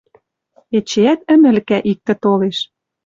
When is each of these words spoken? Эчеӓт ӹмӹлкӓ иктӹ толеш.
Эчеӓт 0.77 1.19
ӹмӹлкӓ 1.33 1.77
иктӹ 1.91 2.13
толеш. 2.23 2.57